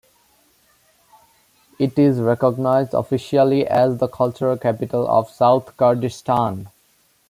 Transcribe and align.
It 1.77 1.99
is 1.99 2.17
recognized 2.17 2.95
officially 2.95 3.67
as 3.67 3.97
the 3.99 4.07
cultural 4.07 4.57
capital 4.57 5.07
of 5.07 5.29
South 5.29 5.77
Kurdistan. 5.77 6.69